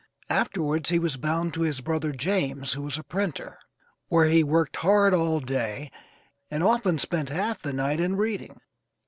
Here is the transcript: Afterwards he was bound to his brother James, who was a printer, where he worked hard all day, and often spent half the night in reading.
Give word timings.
Afterwards 0.31 0.89
he 0.89 0.97
was 0.97 1.15
bound 1.15 1.53
to 1.53 1.61
his 1.61 1.79
brother 1.79 2.11
James, 2.11 2.73
who 2.73 2.81
was 2.81 2.97
a 2.97 3.03
printer, 3.03 3.59
where 4.07 4.25
he 4.25 4.43
worked 4.43 4.77
hard 4.77 5.13
all 5.13 5.39
day, 5.39 5.91
and 6.49 6.63
often 6.63 6.97
spent 6.97 7.29
half 7.29 7.61
the 7.61 7.71
night 7.71 7.99
in 7.99 8.15
reading. 8.15 8.59